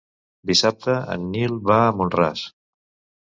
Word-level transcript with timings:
Dissabte 0.51 0.95
en 1.15 1.27
Nil 1.35 1.53
va 1.71 1.77
a 1.81 1.93
Mont-ras. 1.99 2.47